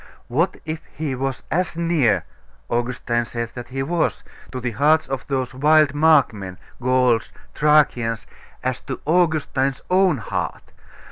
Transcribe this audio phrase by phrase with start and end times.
[0.29, 2.25] What if he was as near
[2.71, 8.25] Augustine said that He was to the hearts of those wild Markmen, Gauls, Thracians,
[8.63, 10.63] as to Augustine's own heart?